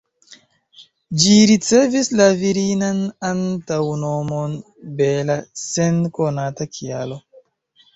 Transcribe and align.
Ĝi 1.23 1.35
ricevis 1.51 2.09
la 2.21 2.27
virinan 2.41 3.05
antaŭnomon 3.31 4.59
""Bella"" 5.05 5.41
sen 5.71 6.05
konata 6.21 6.73
kialo. 6.77 7.25